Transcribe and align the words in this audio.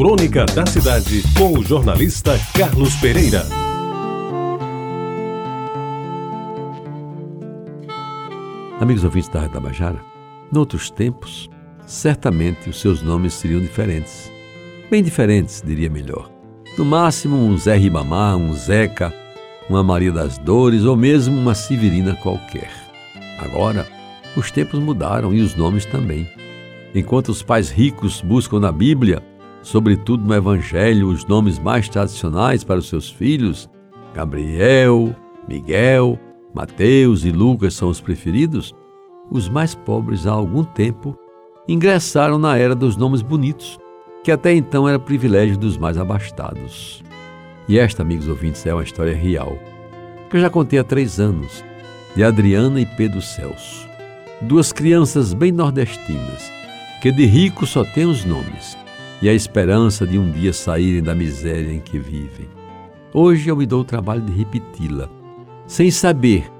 Crônica 0.00 0.46
da 0.46 0.64
Cidade, 0.64 1.22
com 1.36 1.58
o 1.58 1.62
jornalista 1.62 2.32
Carlos 2.56 2.94
Pereira. 2.96 3.44
Amigos 8.80 9.04
ouvintes 9.04 9.28
da 9.28 9.40
Rádio 9.40 9.52
Tabajara, 9.52 10.00
noutros 10.50 10.90
tempos, 10.90 11.50
certamente 11.84 12.70
os 12.70 12.80
seus 12.80 13.02
nomes 13.02 13.34
seriam 13.34 13.60
diferentes. 13.60 14.32
Bem 14.90 15.02
diferentes, 15.02 15.62
diria 15.62 15.90
melhor. 15.90 16.30
No 16.78 16.84
máximo 16.86 17.36
um 17.36 17.54
Zé 17.58 17.76
Ribamar, 17.76 18.38
um 18.38 18.54
Zeca, 18.54 19.12
uma 19.68 19.84
Maria 19.84 20.12
das 20.12 20.38
Dores 20.38 20.84
ou 20.84 20.96
mesmo 20.96 21.38
uma 21.38 21.54
Severina 21.54 22.14
qualquer. 22.14 22.72
Agora, 23.38 23.86
os 24.34 24.50
tempos 24.50 24.80
mudaram 24.80 25.34
e 25.34 25.42
os 25.42 25.54
nomes 25.54 25.84
também. 25.84 26.26
Enquanto 26.94 27.28
os 27.28 27.42
pais 27.42 27.68
ricos 27.68 28.22
buscam 28.22 28.60
na 28.60 28.72
Bíblia, 28.72 29.22
sobretudo 29.62 30.24
no 30.24 30.34
Evangelho, 30.34 31.08
os 31.08 31.24
nomes 31.26 31.58
mais 31.58 31.88
tradicionais 31.88 32.64
para 32.64 32.78
os 32.78 32.88
seus 32.88 33.10
filhos, 33.10 33.68
Gabriel, 34.14 35.14
Miguel, 35.48 36.18
Mateus 36.54 37.24
e 37.24 37.30
Lucas 37.30 37.74
são 37.74 37.88
os 37.88 38.00
preferidos, 38.00 38.74
os 39.30 39.48
mais 39.48 39.74
pobres 39.74 40.26
há 40.26 40.32
algum 40.32 40.64
tempo 40.64 41.16
ingressaram 41.68 42.38
na 42.38 42.56
era 42.56 42.74
dos 42.74 42.96
nomes 42.96 43.22
bonitos, 43.22 43.78
que 44.24 44.32
até 44.32 44.52
então 44.54 44.88
era 44.88 44.98
privilégio 44.98 45.56
dos 45.56 45.76
mais 45.76 45.96
abastados. 45.96 47.02
E 47.68 47.78
esta, 47.78 48.02
amigos 48.02 48.26
ouvintes, 48.28 48.66
é 48.66 48.74
uma 48.74 48.82
história 48.82 49.14
real, 49.14 49.56
que 50.28 50.36
eu 50.36 50.40
já 50.40 50.50
contei 50.50 50.78
há 50.78 50.84
três 50.84 51.20
anos, 51.20 51.64
de 52.16 52.24
Adriana 52.24 52.80
e 52.80 52.86
Pedro 52.86 53.22
Celso, 53.22 53.88
duas 54.40 54.72
crianças 54.72 55.32
bem 55.32 55.52
nordestinas, 55.52 56.50
que 57.00 57.12
de 57.12 57.24
rico 57.24 57.64
só 57.66 57.84
têm 57.84 58.06
os 58.06 58.24
nomes 58.24 58.76
e 59.22 59.28
a 59.28 59.34
esperança 59.34 60.06
de 60.06 60.18
um 60.18 60.30
dia 60.30 60.52
saírem 60.52 61.02
da 61.02 61.14
miséria 61.14 61.72
em 61.72 61.80
que 61.80 61.98
vivem. 61.98 62.48
Hoje 63.12 63.48
eu 63.48 63.56
me 63.56 63.66
dou 63.66 63.80
o 63.80 63.84
trabalho 63.84 64.22
de 64.22 64.32
repeti-la, 64.32 65.08
sem 65.66 65.90
saber 65.90 66.50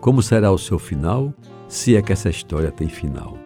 como 0.00 0.20
será 0.20 0.52
o 0.52 0.58
seu 0.58 0.78
final, 0.78 1.32
se 1.66 1.96
é 1.96 2.02
que 2.02 2.12
essa 2.12 2.28
história 2.28 2.70
tem 2.70 2.88
final. 2.88 3.38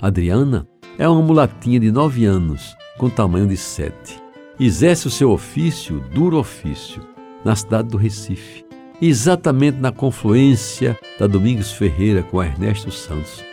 Adriana 0.00 0.64
é 0.96 1.08
uma 1.08 1.20
mulatinha 1.20 1.80
de 1.80 1.90
nove 1.90 2.24
anos, 2.24 2.76
com 2.98 3.10
tamanho 3.10 3.48
de 3.48 3.56
sete. 3.56 4.22
Exerce 4.60 5.08
o 5.08 5.10
seu 5.10 5.32
ofício, 5.32 5.98
duro 6.14 6.38
ofício, 6.38 7.02
na 7.44 7.56
cidade 7.56 7.88
do 7.88 7.96
Recife, 7.96 8.64
exatamente 9.02 9.78
na 9.78 9.90
confluência 9.90 10.96
da 11.18 11.26
Domingos 11.26 11.72
Ferreira 11.72 12.22
com 12.22 12.40
Ernesto 12.40 12.92
Santos, 12.92 13.44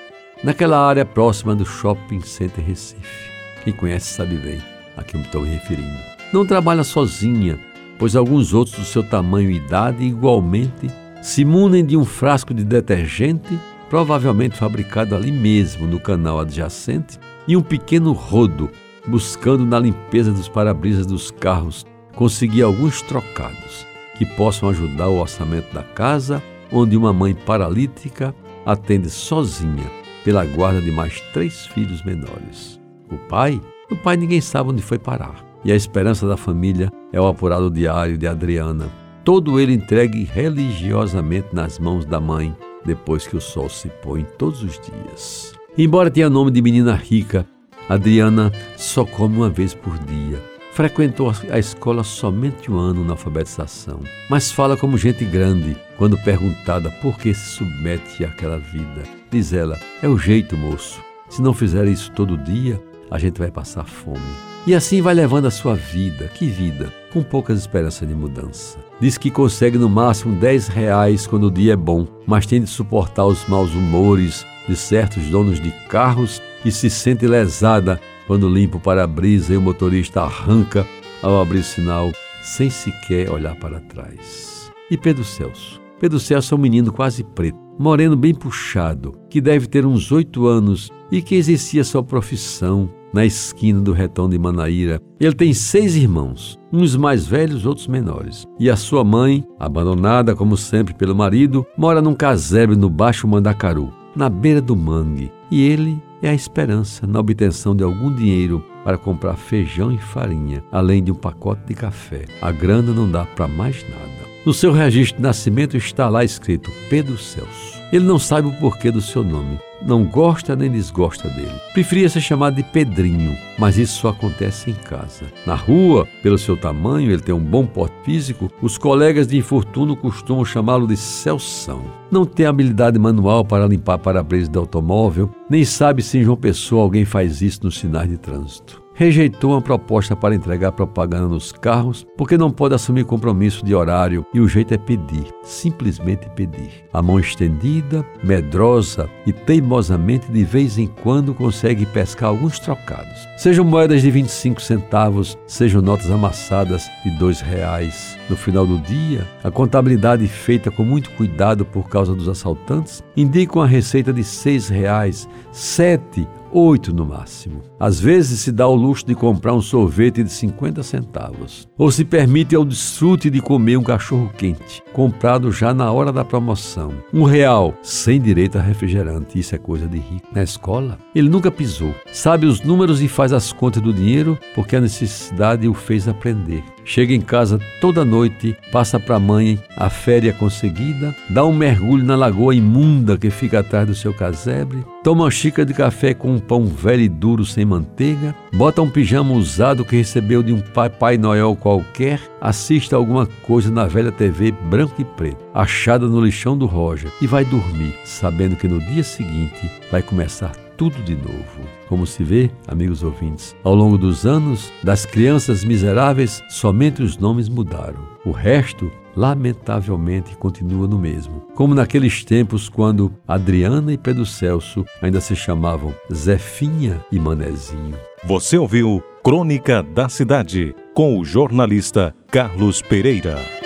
naquela 0.44 0.88
área 0.88 1.04
próxima 1.04 1.56
do 1.56 1.66
Shopping 1.66 2.22
Center 2.22 2.64
Recife. 2.64 3.31
Quem 3.64 3.74
conhece 3.74 4.14
sabe 4.14 4.36
bem 4.36 4.60
a 4.98 5.04
que 5.04 5.16
eu 5.16 5.20
me 5.20 5.26
estou 5.26 5.44
referindo. 5.44 6.00
Não 6.34 6.46
trabalha 6.46 6.84
sozinha, 6.84 7.60
pois 7.98 8.16
alguns 8.16 8.54
outros 8.54 8.78
do 8.78 8.86
seu 8.86 9.04
tamanho 9.04 9.52
e 9.52 9.58
idade 9.58 10.04
igualmente 10.04 10.90
se 11.22 11.46
munem 11.46 11.86
de 11.86 11.96
um 11.96 12.04
frasco 12.04 12.54
de 12.54 12.64
detergente, 12.64 13.60
provavelmente 13.90 14.58
fabricado 14.58 15.16
ali 15.16 15.32
mesmo 15.32 15.86
no 15.86 16.00
canal 16.00 16.40
adjacente, 16.40 17.20
e 17.48 17.56
um 17.56 17.62
pequeno 17.62 18.12
rodo, 18.12 18.72
buscando 19.06 19.66
na 19.66 19.80
limpeza 19.80 20.32
dos 20.32 20.48
para-brisas 20.48 21.06
dos 21.06 21.30
carros 21.30 21.86
conseguir 22.16 22.64
alguns 22.64 23.02
trocados 23.02 23.86
que 24.18 24.26
possam 24.26 24.70
ajudar 24.70 25.08
o 25.08 25.20
orçamento 25.20 25.74
da 25.74 25.84
casa, 25.84 26.42
onde 26.72 26.98
uma 26.98 27.14
mãe 27.14 27.34
paralítica 27.34 28.34
atende 28.66 29.10
sozinha 29.10 29.90
pela 30.24 30.46
guarda 30.46 30.82
de 30.82 30.92
mais 30.92 31.20
três 31.34 31.66
filhos 31.68 32.04
menores. 32.04 32.81
O 33.12 33.18
pai, 33.18 33.62
o 33.90 33.96
pai 33.96 34.16
ninguém 34.16 34.42
sabe 34.42 34.70
onde 34.70 34.82
foi 34.82 34.98
parar. 34.98 35.46
E 35.64 35.72
a 35.72 35.76
esperança 35.76 36.28
da 36.28 36.38
família 36.38 36.90
é 37.12 37.20
o 37.20 37.28
apurado 37.28 37.70
diário 37.70 38.18
de 38.18 38.26
Adriana, 38.26 38.90
todo 39.24 39.60
ele 39.60 39.74
entregue 39.74 40.24
religiosamente 40.24 41.50
nas 41.54 41.78
mãos 41.78 42.06
da 42.06 42.20
mãe, 42.20 42.56
depois 42.86 43.28
que 43.28 43.38
o 43.38 43.42
sol 43.42 43.70
se 43.70 43.90
põe 44.02 44.26
todos 44.38 44.64
os 44.64 44.80
dias. 44.80 45.54
Embora 45.78 46.10
tenha 46.10 46.30
nome 46.30 46.52
de 46.52 46.62
menina 46.62 46.96
rica, 46.96 47.46
Adriana 47.88 48.52
só 48.76 49.06
come 49.06 49.38
uma 49.38 49.50
vez 49.50 49.74
por 49.74 49.98
dia. 50.00 50.42
Frequentou 50.72 51.32
a 51.50 51.60
escola 51.60 52.04
somente 52.04 52.72
um 52.72 52.78
ano 52.78 53.04
na 53.04 53.12
alfabetização, 53.12 54.00
mas 54.30 54.52
fala 54.52 54.78
como 54.78 54.98
gente 54.98 55.26
grande 55.26 55.76
quando 55.98 56.18
perguntada 56.18 56.90
por 57.02 57.18
que 57.18 57.34
se 57.34 57.58
submete 57.58 58.24
àquela 58.24 58.58
vida. 58.58 59.04
Diz 59.30 59.52
ela: 59.52 59.78
é 60.02 60.08
o 60.08 60.18
jeito, 60.18 60.56
moço. 60.58 61.02
Se 61.30 61.42
não 61.42 61.54
fizer 61.54 61.88
isso 61.88 62.12
todo 62.12 62.38
dia, 62.38 62.82
a 63.12 63.20
gente 63.20 63.38
vai 63.38 63.52
passar 63.52 63.86
fome. 63.86 64.20
E 64.66 64.74
assim 64.74 65.02
vai 65.02 65.14
levando 65.14 65.48
a 65.48 65.52
sua 65.52 65.76
vida. 65.76 66.30
Que 66.30 66.46
vida? 66.46 66.94
Com 67.12 67.22
poucas 67.22 67.60
esperanças 67.60 68.08
de 68.08 68.16
mudança. 68.16 68.80
Diz 69.02 69.18
que 69.18 69.30
consegue 69.30 69.78
no 69.78 69.90
máximo 69.90 70.40
10 70.40 70.70
reais 70.70 71.28
quando 71.28 71.48
o 71.48 71.52
dia 71.52 71.74
é 71.74 71.76
bom, 71.76 72.08
mas 72.26 72.46
tem 72.46 72.62
de 72.62 72.70
suportar 72.70 73.26
os 73.26 73.46
maus 73.48 73.74
humores 73.74 74.46
de 74.68 74.76
certos 74.76 75.26
donos 75.26 75.60
de 75.60 75.72
carros 75.90 76.42
e 76.64 76.72
se 76.72 76.90
sente 76.90 77.28
lesada 77.28 78.00
quando 78.28 78.48
limpa 78.48 78.78
o 78.78 78.80
para-brisa 78.80 79.54
e 79.54 79.58
o 79.58 79.62
motorista 79.62 80.22
arranca 80.22 80.88
ao 81.22 81.42
abrir 81.42 81.64
sinal 81.64 82.12
sem 82.42 82.70
sequer 82.70 83.30
olhar 83.30 83.56
para 83.56 83.80
trás. 83.82 84.72
E 84.90 84.98
Pedro 84.98 85.24
Celso? 85.24 85.82
Pedro 86.00 86.20
Celso 86.20 86.54
é 86.54 86.58
um 86.58 86.62
menino 86.62 86.92
quase 86.94 87.24
preto, 87.24 87.60
moreno 87.78 88.16
bem 88.16 88.34
puxado, 88.34 89.14
que 89.30 89.42
deve 89.42 89.68
ter 89.68 89.86
uns 89.86 90.12
oito 90.12 90.48
anos 90.48 90.90
e 91.12 91.22
que 91.22 91.36
exercia 91.36 91.84
sua 91.84 92.04
profissão 92.04 92.90
na 93.14 93.26
esquina 93.26 93.82
do 93.82 93.92
retão 93.92 94.30
de 94.30 94.38
Manaíra. 94.38 95.00
Ele 95.20 95.34
tem 95.34 95.54
seis 95.54 95.96
irmãos, 95.96 96.58
uns 96.72 96.96
mais 96.96 97.26
velhos, 97.28 97.66
outros 97.66 97.88
menores. 97.88 98.46
E 98.60 98.70
a 98.70 98.76
sua 98.76 99.04
mãe, 99.04 99.44
abandonada 99.60 100.36
como 100.36 100.58
sempre 100.58 100.94
pelo 100.94 101.16
marido, 101.16 101.66
mora 101.78 102.02
num 102.02 102.16
casebre 102.16 102.76
no 102.76 102.90
Baixo 102.90 103.28
Mandacaru, 103.28 103.94
na 104.16 104.30
beira 104.30 104.62
do 104.62 104.76
mangue. 104.76 105.32
E 105.50 105.62
ele 105.62 106.02
é 106.22 106.30
a 106.30 106.34
esperança 106.34 107.06
na 107.08 107.20
obtenção 107.20 107.76
de 107.76 107.84
algum 107.84 108.14
dinheiro 108.14 108.64
para 108.84 108.98
comprar 108.98 109.36
feijão 109.36 109.92
e 109.92 109.98
farinha, 109.98 110.64
além 110.72 111.04
de 111.04 111.12
um 111.12 111.16
pacote 111.16 111.62
de 111.68 111.74
café. 111.74 112.26
A 112.42 112.52
grana 112.52 112.94
não 112.94 113.10
dá 113.10 113.26
para 113.26 113.48
mais 113.48 113.84
nada. 113.90 114.32
No 114.46 114.54
seu 114.54 114.72
registro 114.72 115.18
de 115.18 115.24
nascimento 115.24 115.78
está 115.78 116.10
lá 116.10 116.24
escrito 116.24 116.72
Pedro 116.90 117.18
Celso. 117.18 117.80
Ele 117.94 118.06
não 118.06 118.18
sabe 118.18 118.48
o 118.48 118.54
porquê 118.54 118.90
do 118.90 119.02
seu 119.02 119.24
nome, 119.24 119.60
não 119.86 120.04
gosta 120.06 120.56
nem 120.56 120.72
desgosta 120.72 121.28
dele. 121.30 121.54
Preferia 121.74 122.10
ser 122.10 122.22
chamado 122.22 122.56
de 122.56 122.64
Pedrinho, 122.64 123.38
mas 123.58 123.78
isso 123.78 124.00
só 124.00 124.10
acontece 124.10 124.72
em 124.72 124.74
casa. 124.74 125.26
Na 125.46 125.56
rua, 125.56 126.08
pelo 126.22 126.38
seu 126.38 126.56
tamanho, 126.58 127.12
ele 127.12 127.22
tem 127.22 127.34
um 127.34 127.44
bom 127.44 127.66
porte 127.66 127.96
físico, 128.04 128.52
os 128.62 128.78
colegas 128.78 129.28
de 129.28 129.38
infortúnio 129.38 129.96
costumam 129.96 130.46
chamá-lo 130.46 130.88
de 130.88 130.98
Celção. 130.98 131.84
Não 132.12 132.26
tem 132.26 132.46
habilidade 132.46 133.00
manual 133.00 133.46
para 133.46 133.68
limpar 133.68 133.98
para-brisa 133.98 134.50
de 134.50 134.58
automóvel, 134.58 135.30
nem 135.50 135.64
sabe 135.64 136.02
se 136.02 136.18
em 136.18 136.24
João 136.24 136.38
Pessoa 136.38 136.84
alguém 136.84 137.06
faz 137.06 137.42
isso 137.42 137.62
nos 137.64 137.78
sinais 137.78 138.10
de 138.10 138.18
trânsito 138.18 138.81
rejeitou 139.02 139.54
uma 139.54 139.62
proposta 139.64 140.16
para 140.16 140.36
entregar 140.36 140.72
propaganda 140.74 141.28
nos 141.28 141.52
carros 141.52 142.06
porque 142.16 142.38
não 142.38 142.52
pode 142.52 142.76
assumir 142.76 143.04
compromisso 143.04 143.66
de 143.66 143.74
horário 143.74 144.24
e 144.32 144.40
o 144.40 144.48
jeito 144.48 144.76
é 144.76 144.78
pedir, 144.78 145.26
simplesmente 145.42 146.30
pedir. 146.36 146.86
A 146.94 147.02
mão 147.02 147.20
estendida, 147.20 148.06
medrosa 148.24 149.10
e 149.26 149.34
teimosamente 149.34 150.32
de 150.32 150.44
vez 150.44 150.78
em 150.78 150.86
quando 150.86 151.34
consegue 151.34 151.84
pescar 151.84 152.30
alguns 152.30 152.60
trocados. 152.60 153.28
Sejam 153.38 153.66
moedas 153.66 154.04
de 154.04 154.12
25 154.12 154.62
centavos, 154.62 155.36
sejam 155.48 155.82
notas 155.82 156.12
amassadas 156.12 156.88
de 157.04 157.10
dois 157.18 157.42
reais. 157.42 158.16
No 158.30 158.38
final 158.38 158.68
do 158.68 158.78
dia, 158.78 159.28
a 159.44 159.50
contabilidade 159.50 160.28
feita 160.28 160.70
com 160.70 160.84
muito 160.84 161.10
cuidado 161.12 161.66
por 161.66 161.90
causa 161.90 162.14
dos 162.14 162.30
assaltantes 162.30 163.04
indica 163.18 163.58
uma 163.58 163.68
receita 163.68 164.14
de 164.14 164.24
seis 164.24 164.70
reais, 164.70 165.28
sete 165.52 166.28
oito 166.54 166.94
no 166.94 167.06
máximo. 167.06 167.62
Às 167.80 168.00
vezes 168.00 168.42
se 168.42 168.52
dá 168.52 168.68
o 168.68 168.76
luxo 168.76 169.06
de 169.06 169.16
comprar 169.16 169.54
um 169.54 169.62
sorvete 169.62 170.24
de 170.24 170.32
50 170.32 170.84
centavos, 170.84 171.68
ou 171.78 171.92
se 171.92 172.06
permite 172.06 172.56
ao 172.56 172.66
desfrute 172.66 173.30
de 173.30 173.42
comer 173.42 173.78
um 173.78 173.84
cachorro 173.84 174.32
quente, 174.38 174.84
comprado 174.94 175.52
já 175.52 175.74
na 175.74 175.92
hora 175.92 176.12
da 176.12 176.24
promoção. 176.26 176.94
Um 177.14 177.24
real, 177.24 177.74
sem 177.82 178.20
direito 178.20 178.58
a 178.58 178.62
refrigerante, 178.62 179.40
isso 179.40 179.56
é 179.56 179.58
coisa 179.58 179.88
de 179.88 179.98
rico. 179.98 180.28
Na 180.34 180.44
escola, 180.44 180.98
ele 181.16 181.30
nunca 181.30 181.52
pisou, 181.52 181.94
sabe 182.12 182.46
os 182.46 182.62
números 182.62 183.02
e 183.02 183.08
faz 183.08 183.34
as 183.34 183.52
contas 183.52 183.82
do 183.82 183.94
dinheiro 183.94 184.38
porque 184.54 184.76
a 184.76 184.82
necessidade 184.82 185.68
o 185.68 185.74
fez 185.74 186.08
aprender. 186.08 186.64
Chega 186.84 187.14
em 187.14 187.22
casa 187.22 187.60
toda 187.80 188.04
noite, 188.04 188.56
passa 188.72 189.00
para 189.00 189.16
a 189.16 189.20
mãe 189.20 189.60
a 189.78 189.90
féria 189.90 190.34
conseguida, 190.34 191.16
dá 191.30 191.46
um 191.46 191.54
mergulho 191.54 192.04
na 192.04 192.16
lagoa 192.16 192.56
imunda 192.56 193.18
que 193.18 193.30
fica 193.30 193.60
atrás 193.60 193.88
do 193.88 193.96
seu 193.96 194.14
casebre, 194.14 194.84
toma 195.04 195.24
uma 195.24 195.32
xícara 195.32 195.66
de 195.66 195.74
café 195.74 196.14
com 196.14 196.32
um 196.32 196.40
pão 196.40 196.66
velho 196.66 197.04
e 197.04 197.10
duro 197.10 197.46
sem 197.46 197.66
manteiga, 197.66 198.36
bota 198.54 198.82
um 198.82 198.90
pijama 198.90 199.34
usado 199.34 199.86
que 199.86 199.96
recebeu 199.96 200.42
de 200.42 200.52
um 200.52 200.60
Papai 200.60 201.18
Noel 201.18 201.56
qualquer, 201.56 202.20
assiste 202.40 202.96
alguma 202.96 203.26
coisa 203.44 203.72
na 203.72 203.86
velha 203.86 204.12
TV 204.12 204.52
branco 204.52 204.96
e 205.00 205.06
preto, 205.06 205.44
achada 205.54 206.08
no 206.08 206.24
lixão 206.24 206.58
do 206.58 206.66
Roger, 206.66 207.12
e 207.22 207.28
vai 207.28 207.46
dormir, 207.46 207.94
sabendo 208.06 208.56
que 208.56 208.68
no 208.68 208.80
dia 208.80 209.04
seguinte 209.04 209.70
vai 209.92 210.02
começar 210.02 210.52
tudo 210.82 211.04
de 211.04 211.16
novo. 211.16 211.62
Como 211.88 212.08
se 212.08 212.24
vê, 212.24 212.50
amigos 212.68 213.04
ouvintes, 213.04 213.56
ao 213.64 213.76
longo 213.76 214.00
dos 214.00 214.26
anos, 214.26 214.74
das 214.82 215.06
crianças 215.06 215.64
miseráveis, 215.64 216.42
somente 216.50 217.04
os 217.04 217.20
nomes 217.20 217.48
mudaram. 217.48 218.04
O 218.26 218.32
resto, 218.32 218.92
lamentavelmente, 219.16 220.36
continua 220.38 220.88
no 220.88 220.98
mesmo. 220.98 221.44
Como 221.54 221.76
naqueles 221.76 222.26
tempos 222.26 222.68
quando 222.68 223.14
Adriana 223.28 223.94
e 223.94 223.98
Pedro 223.98 224.26
Celso 224.26 224.84
ainda 225.04 225.22
se 225.22 225.36
chamavam 225.36 225.94
Zefinha 226.12 227.00
e 227.12 227.20
Manezinho. 227.20 227.96
Você 228.24 228.58
ouviu 228.58 229.04
Crônica 229.24 229.84
da 229.84 230.10
Cidade 230.10 230.74
com 230.96 231.20
o 231.20 231.24
jornalista 231.24 232.12
Carlos 232.32 232.82
Pereira. 232.82 233.61